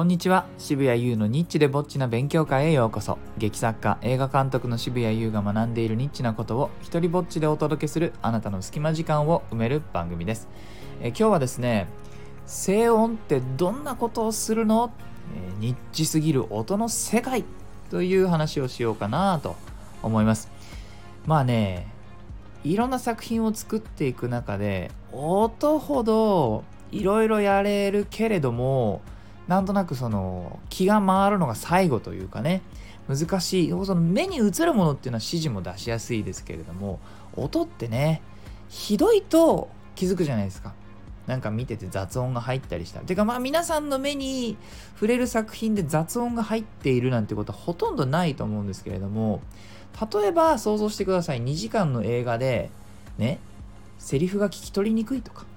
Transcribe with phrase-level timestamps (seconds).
[0.00, 0.46] こんにちは。
[0.56, 3.18] 渋谷優のニッチでぼっちな勉強会へようこそ。
[3.36, 10.48] 劇作家映画監督の渋谷優が学んでいるニッチなことを一人ぼっちでお届けするあなたの隙間時間を埋める番組です。
[11.02, 11.86] え今日はですね
[12.46, 14.90] 静音ってどんなことをするの、
[15.36, 17.44] えニッチすぎる音の世界
[17.90, 19.54] という話をしようかなと
[20.02, 20.50] 思います。
[21.26, 21.92] まあね
[22.64, 29.02] いろんな作品を作っていく中で音ほどいろいろやれるけれども
[29.50, 32.62] なんとなくその気が回るのが最後というかね。
[33.08, 33.70] 難しい。
[33.70, 37.00] その目に映るものっていうのは指示も出しやすいですけれども
[37.34, 38.22] 音ってね
[38.68, 40.72] ひどいと気づくじゃないですか。
[41.26, 43.00] なんか見てて雑音が入ったりした。
[43.00, 44.56] てかまあ皆さんの目に
[44.94, 49.40] 触れる作品で雑音が入っているなんてことはほとんどないと思うんですけれども
[50.12, 51.42] 例えば想像してください。
[51.42, 52.70] 2時間の映画で
[53.18, 53.40] ね
[53.98, 55.49] セリフが聞き取りにくいとか。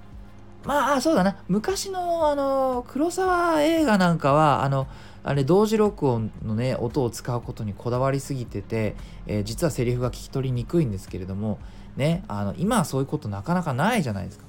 [0.64, 1.36] まあそうだな。
[1.48, 4.86] 昔のあの黒沢映画なんかはあの
[5.22, 8.94] あれ同時録音のね音を使うことにこだわりすぎてて、
[9.26, 11.58] えー実はセリフが聞き取りにくいんですけれども
[11.96, 14.44] ねあの今はそういうことなかなかないじゃないですか。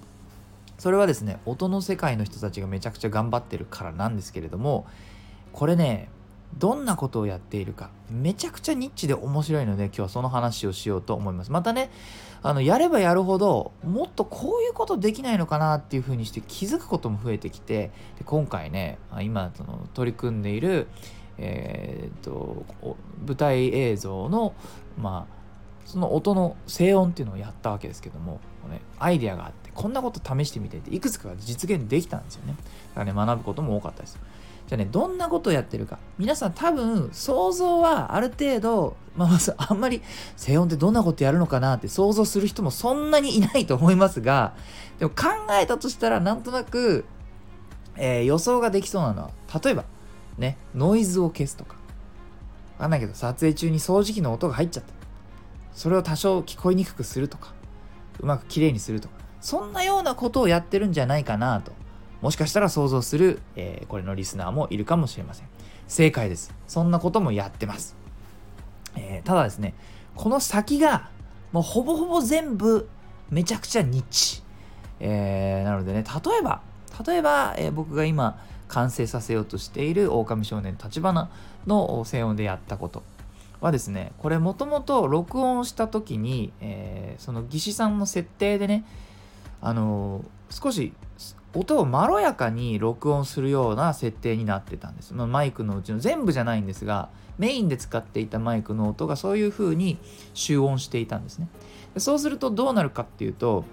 [0.78, 4.86] それはですね音の世界の人たちがめちゃくちゃ頑張ってるからなんですけれども
[5.54, 6.09] これね
[6.58, 7.89] どんなことをやっているか。
[8.09, 11.52] めちゃくちゃニッチで面白いので今日はその話をしようと思います。
[11.52, 11.89] またね
[12.44, 20.88] あのやればやるほどもっとこういうことできないのかなっていうふうにして気づくことも増えてきてで今回ね今その取り組んでいる
[21.38, 22.66] えーっと
[23.26, 24.53] 舞台映像の
[24.98, 25.36] まあ
[25.86, 28.39] その音の静音っていうのをやったわけですけども、
[28.70, 32.56] ね、アイデアがあってこんなこと試してみてっていくつか実現できたんですよね。
[32.95, 34.20] だからね学ぶことも多かったです。
[34.67, 35.99] じゃあねどんなことをやってるか。
[36.17, 40.02] 皆さん多分想像はある程度、まあ、まずあんまり
[40.38, 44.55] 静音ってどんなことやるのかなって想像する人もそんなにいないと思いますが
[44.97, 45.25] でも考
[45.61, 47.05] えたとしたらなんとなく、
[47.95, 49.31] えー予想ができそうなのは
[49.63, 49.86] 例えば
[50.38, 51.75] ねノイズを消すとか。
[52.77, 54.93] わかんないけど撮影中に掃除機の音が入っちゃった。
[55.73, 57.54] それを多少聞こえにくくするとか。
[58.20, 59.15] うまくきれいにするとか。
[59.39, 61.71] そんなようなことをやってるんじゃないかなと。
[62.21, 65.48] もしかしたら想像する、えーこれのリスナーもいるかもしれません。
[65.87, 66.53] 正解です。
[66.67, 67.95] そんなこともやってます、
[68.95, 69.73] えーただですね
[70.15, 71.09] この先が
[71.52, 72.87] もうほぼほぼ全部
[73.30, 74.43] めちゃくちゃニッチ、
[74.99, 76.61] えーなのでね例えば
[77.05, 81.30] 例えば、えー僕が今完成させようとしている狼少年立花
[81.67, 83.04] の静音でやったこと。
[83.61, 88.86] はですねこれもともと録音した時に、えーその技師さんの設定でね
[89.61, 90.94] あの少し
[91.54, 99.98] 音をまろやかに録音するような設定になってたんです、マイクのうちの全部じゃないんですがメインで使っていたマイクの音がそういう風に
[100.34, 101.48] 集音していたんですね。
[101.98, 103.64] そうするとどうなるかっていうと、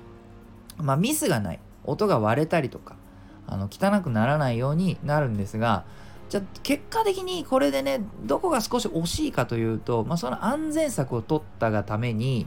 [0.79, 1.61] まあ、ミスがない。
[1.85, 2.95] 音が割れたりとか
[3.47, 5.85] あの汚くならないようになるんですが
[6.29, 12.47] じゃあ結果的にこれでねどこが少し惜しいかというと、まあ、その安全策を取ったがために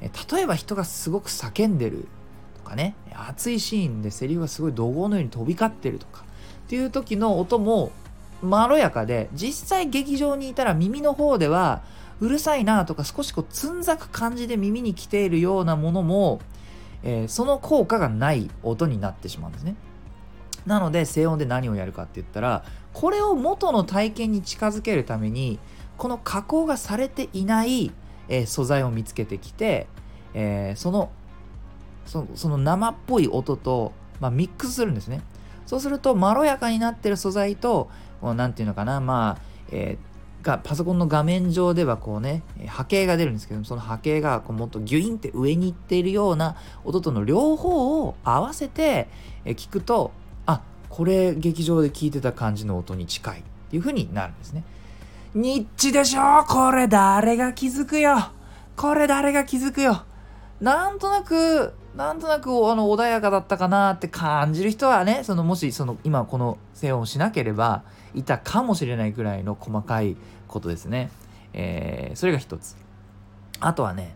[0.00, 2.06] 例えば人がすごく叫んでる。
[2.70, 6.24] かね熱いシーンでセリフがすごい怒号のように飛び交ってるとか
[6.66, 7.90] っていう時の音も
[8.42, 11.82] まろやかで実際劇場にいたら耳の方では
[12.20, 16.40] うるさいなとか少しこうつんざく感じで耳に来ているようなものも、
[17.02, 19.74] えーその効果がない音になってしまうんですね。
[20.66, 25.58] なので静音で何をやるかって言ったらこれを元の体験に近づけるために
[25.96, 27.90] この加工がされていない、
[28.28, 29.86] えー素材を見つけてきて、
[30.34, 31.10] えーその
[32.06, 35.22] その生っぽい音と、まあ、ミックスするんですね。
[35.66, 37.88] そうするとまろやかになってる素材と
[38.20, 40.10] こうなんていうのかなまあ、えー
[40.42, 49.06] がパソコンの画面上ではこうね波形が出るんですけどその波形がこうもっとギュインって上に行っているような音との両方を合わせて
[49.44, 50.12] えー聞くと
[50.46, 54.64] あこれ劇場で聞いてた感じの音に近いっていう風になるんですね。
[55.34, 56.44] ニッチでしょ？
[56.48, 58.16] これ誰が気づくよ？
[58.76, 60.04] これ誰が気づくよ？
[60.60, 67.82] なんとなくなんとなくあの穏やかだったかなって感じる人はねそのもしその今この静音をしなければ
[68.14, 70.16] いたかもしれないぐらいの細かい
[70.46, 71.10] ことですね、
[71.52, 72.76] えーそれが一つ。
[73.60, 74.14] あとはね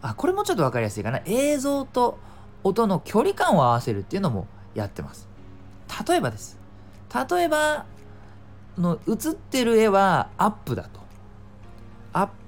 [0.00, 1.20] あこれもちょっと分かりやすいかな。
[1.26, 2.18] 映像と
[2.64, 5.28] 音の距離感を合わせるっていうのもやってます。
[6.08, 6.58] 例えばです。
[7.30, 7.86] 例えば
[8.76, 11.00] の映ってる絵はアップだと。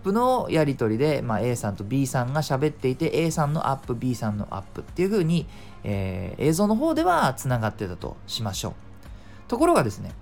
[0.02, 5.46] プのやり取りで、まあ、A さんと B さんが喋っていて A さんのアップ B さんのアップっていう風に、
[5.84, 8.72] えー映像の方ではつながってたとしましょう。
[9.48, 10.12] ところがですね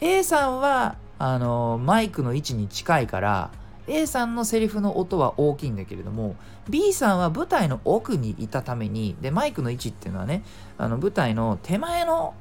[0.00, 3.50] A さんはあのマイクの位置に近いから
[3.88, 6.36] A さんのセリフの音は大きいんだけれども
[6.68, 10.42] B さんは舞台の奥にいたためにでマイクの位置っていうのはね
[10.76, 12.34] あの舞台の手前の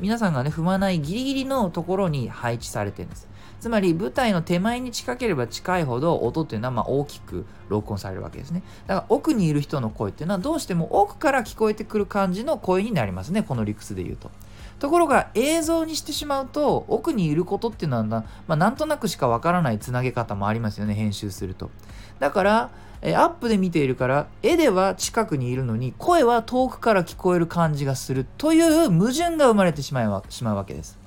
[0.00, 3.28] 皆さんがね踏まないギリギリのところに配置されてるんです。
[3.62, 8.64] つまり舞台の手前に近ければ近いほど音っていうのはま大きく録音されるわけですね。
[8.88, 14.32] だから奥にいる人の声っていうのはどうしても奥から聞こえてくる感じの声になりますねこの理屈で言うと。
[14.80, 21.70] ところが映像にしてしまうと奥にいることっていうのはな,、まあ、なんとなくしかわからないつなげ方もありますよね編集すると。
[22.18, 22.70] だから
[23.00, 30.98] えアップで見ているから絵では近くにいるのに声は遠くから聞こえる感じがするという矛盾が生まれてしまいしまうわけです。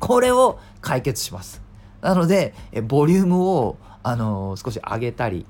[0.00, 1.67] これを解決します。
[2.00, 2.54] なので
[2.84, 5.46] ボリュームを、あのー、少し上げたり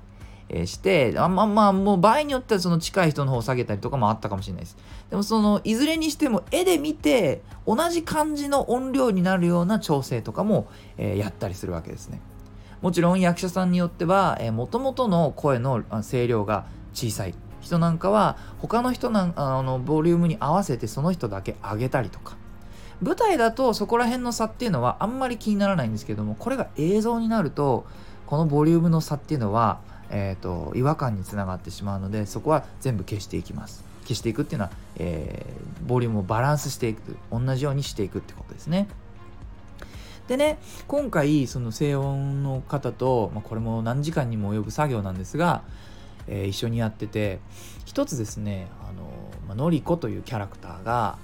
[0.64, 4.76] してあまあまあもう場合によってはその近い人の方を下げたりとかもあったかもしれないです。
[5.10, 12.20] でもそのいずれにしても絵で見て同じ感じの音量になるような調整とかも、えー、やったりするわけですね。
[12.80, 17.34] もちろん役者さんによってはもともとの声の声量が小さい。
[17.60, 22.36] 人なんかは他の人なんあのボリュームに合わせてその人だけ上げたりとか。
[23.02, 27.86] 舞台だとそこら辺の差っていうのはあんまり気にならないんですけどもこれが映像になると
[28.26, 29.80] このボリュームの差っていうのは、
[30.10, 38.88] えーと、違和感につながってしまうのでそこは全部消していきます消していくっていうのは、えー、ボリュームをバランスしていく同じようにしていくってことですね。
[40.28, 45.62] でね今回その静音の方と、まあ、これも何時間にも及ぶ作業なんですが、
[46.26, 47.40] えー、一緒にやってて
[47.86, 49.10] 一つですねあの、
[49.46, 51.16] まあのりこというキャラクターが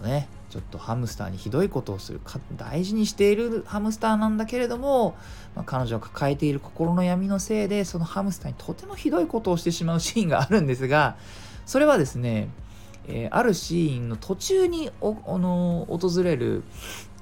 [0.00, 2.20] あのねちょっとハムスターにひどいことをする
[2.56, 5.16] 大事にしているハムスターなんだけれども、
[5.54, 11.16] まあ、彼女が抱えている心の闇のせいでそのハムスターにとてもひどいことをしてしまうシーンがあるんですが
[11.66, 12.48] それはですね、
[13.06, 16.64] えー、あるシーンの途中におの訪れる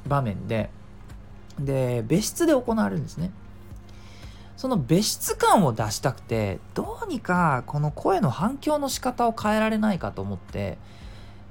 [0.06, 0.70] 場面で
[1.60, 3.30] で別室で行われるんですね。
[4.56, 10.78] その別室感を出したくてどうにかこの声の反響の仕方を変えられないかと思って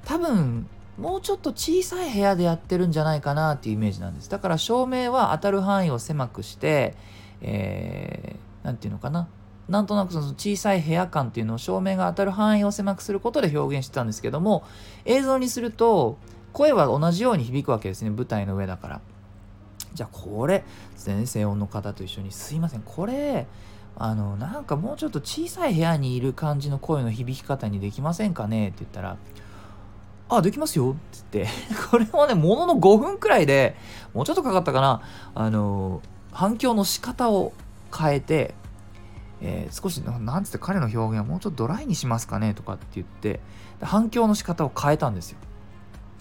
[0.04, 0.66] 多分
[0.98, 4.28] もうちょっと小さい部屋でやってるんじゃないかなっていうイメージなんです。
[4.28, 6.96] だから照明は当たる範囲を狭くして
[7.40, 9.28] 何、えー、て言うのかな。
[9.68, 14.64] なんとなくその小さい部屋感っていうのを照明が当たる範囲を狭くすることで表現してたんですけども
[15.04, 16.16] 映像にすると
[16.54, 18.10] 声は同じように響くわけですね。
[18.10, 19.00] 舞台の上だから。
[19.94, 20.64] じゃあこれ
[20.96, 22.82] 先生音の方と一緒にすいません。
[22.82, 23.46] これ
[23.96, 28.68] あのなんかもうちょっと小さい部屋にいる感じの声の響き方にできませんかね？
[28.68, 29.16] って言ったら
[30.28, 31.52] 「あできますよ」って言って。
[31.90, 33.76] これもねものの5分くらいで
[34.14, 35.02] もうちょっとかかったかな。
[35.34, 36.02] あの
[36.32, 37.52] 反響の仕方を
[37.96, 38.54] 変えて、
[39.40, 43.40] えー、少しなんつって彼の表現はもうちょっとドライにしますかねとかって言って
[43.80, 45.38] 反響の仕方を変えたんですよ。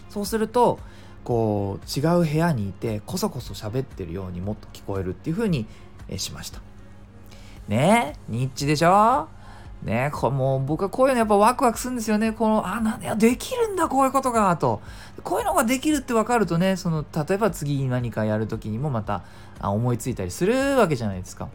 [0.10, 0.80] そうすると
[1.24, 5.68] こう違う部屋にいてこそこそ喋ってるようにもっと聞こえるっていう風に
[6.08, 6.62] えしました。
[7.68, 8.32] ねえ？
[8.32, 9.28] ニッチでしょ？
[9.84, 12.32] ねこもう僕はこういうのやっぱワクワクするんですよね。
[12.32, 14.82] この、あ、なんや、できるんだ、こういうことが、と。
[15.24, 19.24] こういうのができるって分かるとね、その、例えば次何かやるときにもまた
[19.62, 21.50] 思いついたりするわけじゃないですか。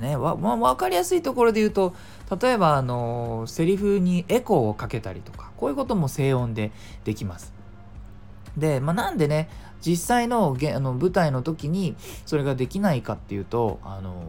[0.00, 1.94] ね、わ、まあ、分かりやすいところで言うと、
[2.40, 6.72] 例えば、あの、セリフにエコーをかけたりとか、こういうことも静音で
[7.04, 7.60] できます。
[8.56, 9.48] で、まあ、なんでね
[9.80, 11.96] 実際のあの舞台の時に
[12.26, 14.22] それができないかっていうとあの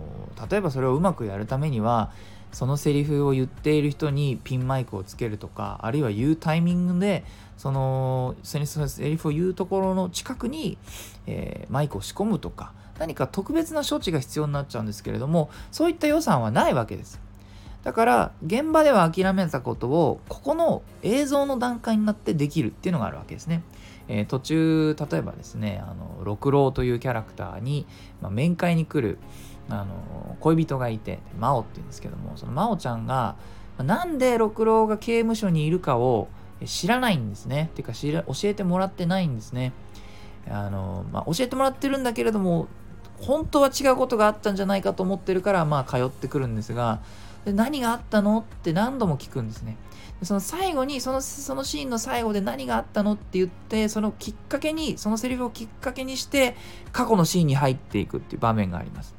[0.50, 2.12] 例えばそれをうまくやるためには
[2.52, 7.24] そのセリフを言っている人にピンマイクをつけるとかあるいは言うタイミングで
[7.58, 8.66] そのセリ
[9.16, 10.78] フを言うところの近くに、
[11.28, 17.20] えー、マイクを仕込むとか何か特別な処置が必要になっちゃうんですけれどもそういった予算はないわけです。
[17.84, 23.64] だから現場では諦めたことをここの映像の段階になってできるっていうのがあるわけですね。
[24.08, 27.86] えー、途中例えばですねあの六郎というキャラクターに、
[28.22, 29.18] まあ、面会に来る
[29.70, 33.36] あの恋人がいて真央っていうんですけどもその真央ちゃんが
[33.78, 36.28] なんで六郎が刑務所にいるかを
[36.66, 37.70] 知らないんですね。
[37.72, 39.74] っていうか知ら教えてもらってないんですね。
[40.50, 42.68] あのまあ、教えてもらってるんだけれども
[43.20, 47.02] 本当は違うことがあったんじゃないかと思ってるからまあ通ってくるんですが
[47.46, 49.78] で何があったのって何度も聞くんですね。
[50.24, 56.56] その最後にそのそのシーンの最後で何があったのって言ってそのきっかけにそのセリフをきっかけにして
[56.92, 59.16] 過去のシーンに入っていくっていう場面があります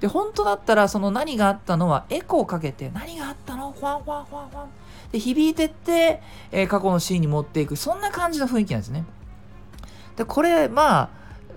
[0.00, 3.72] で本当だったらその何があったのはエコーをかけて何があったの？
[3.72, 4.68] ファンファンファンファン。
[5.12, 6.20] で響いてって、
[6.52, 7.76] えー、過去のシーンに持っていく。
[7.76, 9.04] そんな感じの雰囲気なんですね。
[10.16, 11.08] でこれまあ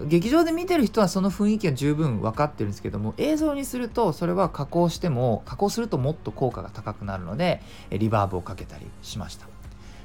[0.06, 9.48] 劇場で見てる人はその雰囲気は十分分かってるんですけども映像にするとそれは加工しても加工するともっと効果が高くなるのでリバーブをかけたりしました。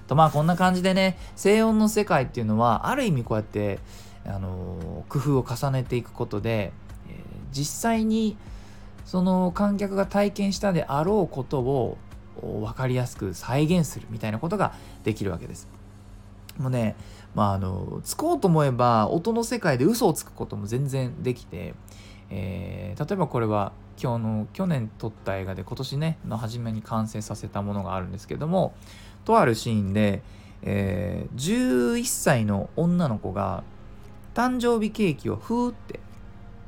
[0.09, 3.79] とまあこんな感じでね静音の世界っていうのはある意味こうやって
[4.27, 6.73] あの工夫を重ねていくことで、
[7.55, 8.37] 実際に
[9.05, 11.99] その観客が体験したであろうことを
[12.43, 15.69] 分かりやすく再現するみたいなことができるわけです。
[16.59, 16.97] もうね
[17.35, 21.75] まああのつこうと思えば音の世界で嘘をつくことも全然できて、
[22.31, 28.75] えー、例えばこれは今日の去年撮った映画で今年ねの初めに完成させたものがあるんですけども
[29.25, 30.23] とあるシーンで、
[30.63, 33.65] えー、11歳の女の子が
[34.35, 36.01] 誕生日ケーキをふーって、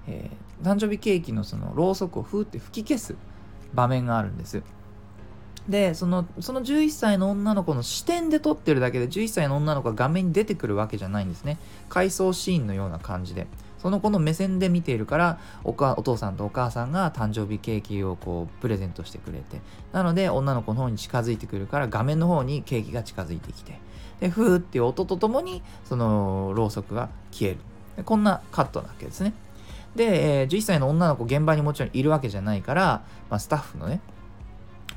[0.09, 3.14] えー、誕生日ケーキのそのろうそくをふーって吹き消す
[3.75, 4.62] 場面があるんです。
[5.68, 11.58] でそのその11歳の女の子の視点で撮ってるだけで11歳の女の子が画面に出てくるわけじゃないんですね。
[11.88, 13.46] 回想シーンのような感じで。
[13.78, 19.60] その子の目線で見ているからおかお父さんとお母さんが誕生日ケーキをこうプレゼントしてくれて。
[19.92, 23.78] なので女の子の方に近づいてくるから画面の方にケーキが近づいてきて。
[24.20, 27.54] でふーっていう音とともにそのろうそくが消え
[27.96, 28.04] る。
[28.04, 29.34] こんなカットなわけですね。
[29.97, 34.00] で、え、11歳の女の子現場にもちろんいるわけじゃないから、まあ、スタッフのね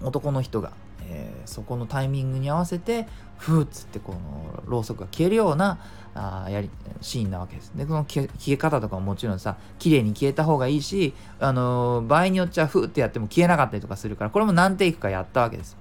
[0.02, 0.72] 男の人が、
[1.08, 5.80] えー、そこのタイミングに合わせてふーっつってこのろうそくが消えるような
[6.14, 6.70] あやり
[7.02, 7.72] シーンなわけです。
[7.76, 15.78] でこの消え方とかももちろんさ綺麗に消えた方がいいし、あのー、場合によっちゃふーってやっても消えなかったりとかするからこれも何テイクかやったわけです。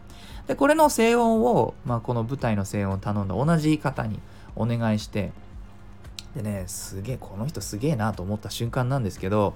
[0.46, 4.20] でこれの静音を、まあ、この舞台の静音を頼んだ同じ方に
[4.56, 5.32] お願いして
[6.38, 9.54] でねすげえこの人すげえなと思った瞬間なんですけど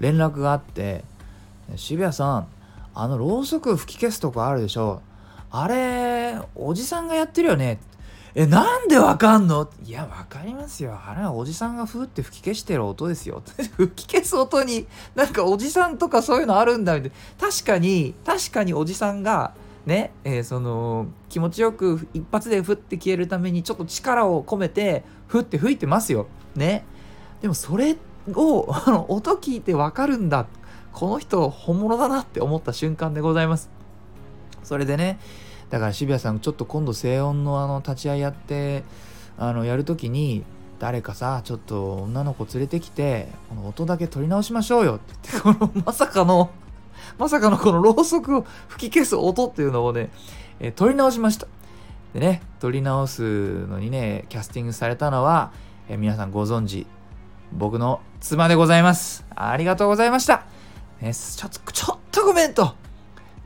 [0.00, 1.04] 連絡があって
[1.76, 2.46] 「渋谷さん
[2.94, 5.02] あのろうそく吹き消すとこあるでしょ。
[5.50, 7.78] あれおじさんがやってるよね」
[8.34, 9.68] えなんでわかんの？
[9.84, 10.98] いやわかりますよ。
[11.06, 13.42] あれはおじさんがふーって吹き消してる音ですよ。
[13.76, 17.46] 吹き消す音になんかおじさんとかそういうのあるんだみたいな。
[17.50, 19.52] 確かに確かにおじさんが
[19.86, 26.28] ね、えー、その気持ちよく一発でふって消えるためにちょっと力を込めてふって吹いてますよ。
[26.54, 26.84] ね。
[27.40, 27.96] でもそれ
[28.34, 30.46] を あの音聞いてわかるんだ。
[30.92, 33.70] この人本物だなって思った瞬間でございます。
[34.62, 35.18] それでね
[35.70, 38.84] だから渋谷さんちょっと今度静音のあの立ち会いやって
[39.38, 40.44] あのやるときに
[40.78, 46.50] 誰かさちょっと女の子連れてきてこの音だけ取り直しましょうよって言ってこのまさかの
[47.18, 50.10] まさかのこのろうそくを吹き消す音っていうのをね、
[50.60, 51.46] えー、取り直しました。
[52.14, 55.52] でね取り直すのにねキャスティングされたのは、
[55.88, 56.86] えー、皆さんご存知
[57.52, 59.24] 僕の妻でございます。
[59.34, 60.44] ありがとうございました、
[61.00, 62.82] ね、ちょっとちょっとごめんと。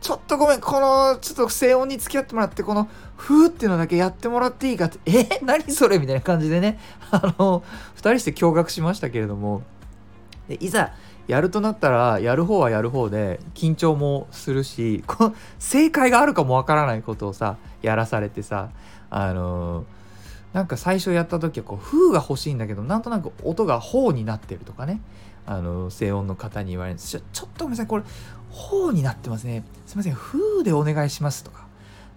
[0.01, 5.99] ちょっとごめん、この、ちょっと静音に付き合ってもらって、この、ふーっていうのだけやってもらっていいかって、え何それ？
[5.99, 6.79] みたいな感じでね、
[7.11, 9.63] あの、二人して驚愕しましたけれども、
[10.49, 10.93] でいざ、
[11.27, 18.71] やるとなったら、やる方はやる方で、緊張もするし、こ、正解があるかもわからないことをさ、やらされてさ、
[19.11, 19.85] あの
[20.53, 25.01] なんか最初やった時はこう風が欲しいんだけどなんとなく音が頬になってるとかね
[25.45, 28.03] あの静音の方に言われるんですちょちょっとごめんなさいこれ
[28.57, 29.65] 方になってますね。
[29.87, 31.67] すいません、風でお願いしますとか。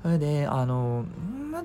[0.02, 1.06] それで、あの、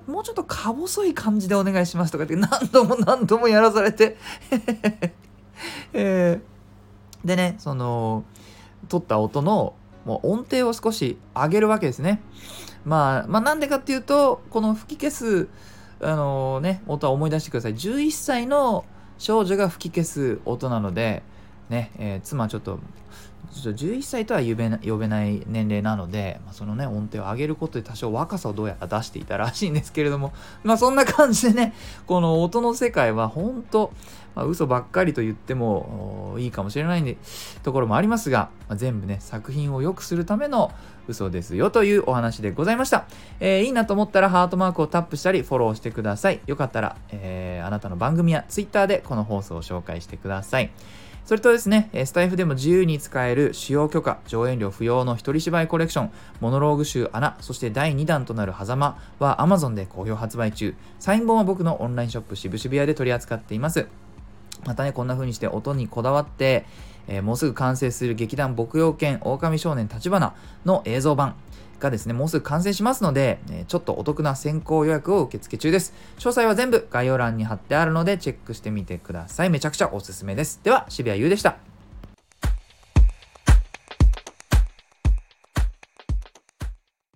[0.08, 4.16] もうちょっとか細い感じでお願いしますとかって何度も何度もやらされて
[5.92, 6.53] えー、
[7.24, 8.24] でね、その、
[8.88, 12.20] 取った音のもう音程を少し上げるわけですね。
[12.84, 15.48] まあ、まあ、なんでかっていうと、この吹き消す、
[16.00, 17.74] あのね、音は思い出してください。
[17.74, 18.84] 11歳の
[19.18, 21.22] 少女が吹き消す音なので、
[21.70, 22.78] ね、えー、妻ちょっと
[23.52, 30.32] ちょっと11歳とは呼べな呼べない年齢なので、まあ、そのね音程を上げることで多少若さをどうやら出していたらしいんですけれども
[30.64, 31.74] まあそんな感じでね
[32.06, 33.92] この音の世界は本当
[34.34, 37.16] まあ、嘘ばっかりと言ってもいいかもしれないんで
[37.62, 40.72] ところもありますが、まあ、全部ね作品を良くするための
[41.06, 43.06] 嘘ですよというお話でございました、
[43.38, 46.40] えー、いいなと思ったらハートマークをタップしたりフォローしてください。
[46.46, 50.70] よかったら、えー、あなたの番組や Twitter でこの放送を紹介してください。
[51.24, 60.74] それとですね、スタイフでも自由に使える使用許可、上演料不要の一人芝居コレクション、モノローグ集穴、そして第2弾となる狭間は Amazon で好評発売中。
[61.00, 63.86] サイン本は僕のオンラインショップ渋々屋で取り扱っています。
[64.66, 66.66] またね、こんな風にして音にこだわって、
[67.06, 71.34] えー、もうすぐ完成する劇団牧羊犬狼少年立花の映像版。
[71.80, 75.92] がですね、もうすぐ完成しますので、えちょっとお得な先行予約を受付中です。
[76.18, 79.50] 詳細は全部概要欄に貼ってあるのでチェックしてみてください。
[79.50, 80.60] めちゃくちゃおすすめです。
[80.62, 81.73] では、渋谷優でした。